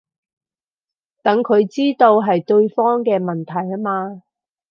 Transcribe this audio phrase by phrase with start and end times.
[1.21, 4.23] 等佢知道係對方嘅問題吖嘛